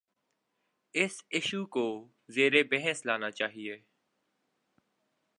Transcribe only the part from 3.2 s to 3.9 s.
چاہیے۔